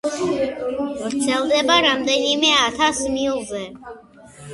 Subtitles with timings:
[1.01, 3.63] ვრცელდება რამდენიმე ათას მილზე.